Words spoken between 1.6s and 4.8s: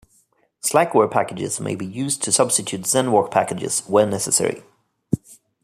be used to substitute Zenwalk packages where necessary.